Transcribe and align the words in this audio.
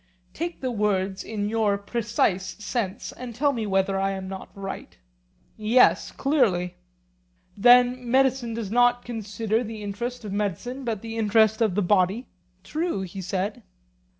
Take 0.33 0.61
the 0.61 0.71
words 0.71 1.23
in 1.23 1.47
your 1.47 1.77
precise 1.77 2.55
sense, 2.57 3.11
and 3.11 3.35
tell 3.35 3.53
me 3.53 3.67
whether 3.67 3.99
I 3.99 4.13
am 4.13 4.27
not 4.27 4.49
right. 4.57 4.97
Yes, 5.57 6.11
clearly. 6.11 6.73
Then 7.55 8.09
medicine 8.09 8.55
does 8.55 8.71
not 8.71 9.05
consider 9.05 9.63
the 9.63 9.83
interest 9.83 10.25
of 10.25 10.33
medicine, 10.33 10.83
but 10.83 11.03
the 11.03 11.17
interest 11.19 11.61
of 11.61 11.75
the 11.75 11.83
body? 11.83 12.25
True, 12.63 13.01
he 13.01 13.21
said. 13.21 13.61